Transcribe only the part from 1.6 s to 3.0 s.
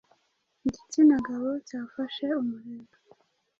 cyafashe umurego